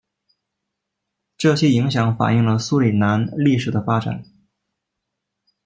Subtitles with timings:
[1.37, 4.23] 这些影响反映了苏里南历史的发展。